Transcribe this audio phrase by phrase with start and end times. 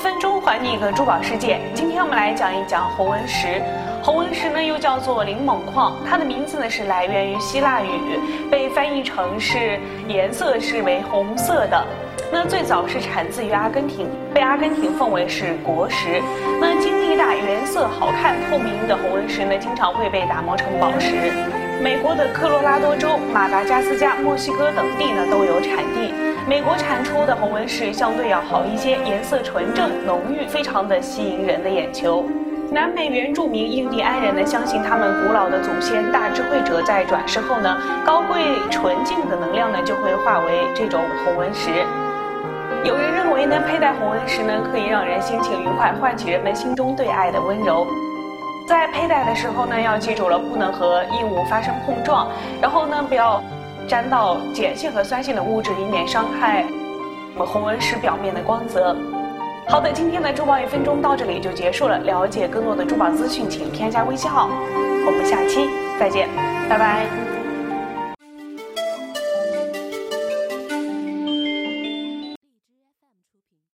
[0.00, 1.60] 分钟还你一个珠宝世界。
[1.74, 3.62] 今天我们来讲一讲红纹石。
[4.02, 8.18] 红纹石呢又叫做灵锰矿，它的名字呢是来源于希腊语，
[8.50, 9.78] 被翻译成是
[10.08, 11.86] 颜色是为红色的。
[12.32, 16.22] 那最早是产自于阿根廷，被阿根廷奉为是国石。
[16.58, 21.59] 那晶粒大、颜色好看、透明的红纹石呢，经常会被打磨成宝石。
[21.82, 26.12] 美国的科罗拉多州、马达加斯加、墨西哥等地呢都有产地。
[26.46, 32.26] 美国产出的红纹石相对要好一些，颜色纯正浓郁，非常的吸引人的眼球。
[32.70, 37.74] 南美原住民印第安人呢，相信他们古老的祖先大智慧者在转世后呢，
[38.04, 41.70] 高贵纯净的能量呢就会化为这种红纹石。
[42.84, 47.86] 有人认为呢，佩戴红纹石呢可以让人心情愉快，唤起人们心中对爱的温柔。
[48.70, 52.28] 在佩戴的时候呢，要记住了，不能和硬物发生碰撞，
[52.62, 53.42] 然后呢，不要
[53.88, 56.64] 沾到碱性和酸性的物质，以免伤害
[57.34, 58.96] 我们红纹石表面的光泽。
[59.66, 61.98] 好的，今天的珠宝一分钟到这里就结束了。
[61.98, 64.48] 了解更多的珠宝资讯，请添加微信号。
[65.04, 66.28] 我们下期再见，
[66.68, 67.39] 拜拜。